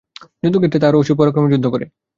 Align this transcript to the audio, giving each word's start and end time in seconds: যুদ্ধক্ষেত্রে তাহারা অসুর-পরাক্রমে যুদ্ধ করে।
যুদ্ধক্ষেত্রে 0.43 0.81
তাহারা 0.81 0.99
অসুর-পরাক্রমে 0.99 1.51
যুদ্ধ 1.53 1.65
করে। 1.73 1.85